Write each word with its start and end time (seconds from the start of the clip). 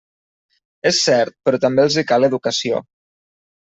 És 0.93 1.03
cert, 1.09 1.37
però 1.51 1.61
també 1.69 1.87
els 1.87 2.01
hi 2.05 2.09
cal 2.15 2.33
educació. 2.33 2.85